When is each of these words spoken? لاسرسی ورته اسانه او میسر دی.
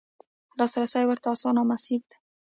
لاسرسی 0.57 1.03
ورته 1.07 1.27
اسانه 1.33 1.59
او 1.61 1.65
میسر 1.69 2.01
دی. 2.09 2.17